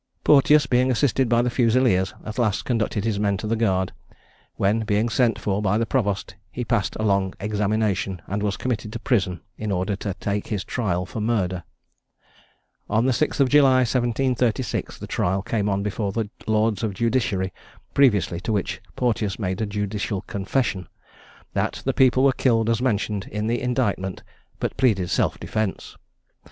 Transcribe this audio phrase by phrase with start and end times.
[0.23, 3.91] Porteous, being assisted by the Fusileers, at last conducted his men to the guard;
[4.55, 8.91] when being sent for by the provost, he passed a long examination, and was committed
[8.93, 11.61] to prison in order to take his trial for murder.
[12.89, 17.53] On the 6th of July, 1736, the trial came on before the lords of justiciary
[17.93, 20.87] previously to which Porteous made a judicial confession,
[21.53, 24.23] that the people were killed as mentioned in the indictment,
[24.59, 25.95] but pleaded self defence.